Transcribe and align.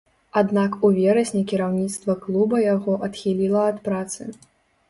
Аднак 0.39 0.77
у 0.87 0.89
верасні 0.99 1.43
кіраўніцтва 1.51 2.17
клуба 2.23 2.63
яго 2.65 2.97
адхіліла 3.09 3.67
ад 3.75 3.79
працы. 3.91 4.21